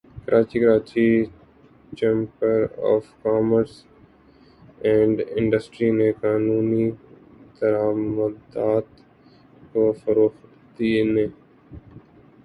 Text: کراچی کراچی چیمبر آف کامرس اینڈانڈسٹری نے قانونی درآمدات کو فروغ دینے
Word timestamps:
کراچی 0.25 0.57
کراچی 0.63 1.07
چیمبر 1.97 2.59
آف 2.91 3.05
کامرس 3.23 3.73
اینڈانڈسٹری 4.85 5.89
نے 5.97 6.09
قانونی 6.21 6.85
درآمدات 7.57 8.87
کو 9.71 9.81
فروغ 10.01 10.33
دینے 10.77 11.25